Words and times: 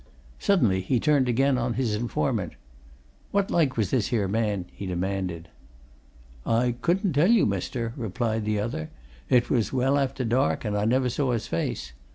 Suddenly 0.39 0.81
he 0.81 0.99
turned 0.99 1.29
again 1.29 1.59
on 1.59 1.75
his 1.75 1.93
informant. 1.93 2.53
"What 3.29 3.51
like 3.51 3.77
was 3.77 3.91
this 3.91 4.07
here 4.07 4.27
man?" 4.27 4.65
he 4.73 4.87
demanded. 4.87 5.47
"I 6.43 6.73
couldn't 6.81 7.13
tell 7.13 7.29
you, 7.29 7.45
mister," 7.45 7.93
replied 7.95 8.43
the 8.43 8.59
other. 8.59 8.89
"It 9.29 9.51
was 9.51 9.71
well 9.71 9.99
after 9.99 10.25
dark 10.25 10.65
and 10.65 10.75
I 10.75 10.85
never 10.85 11.07
saw 11.07 11.33
his 11.33 11.45
face. 11.45 11.93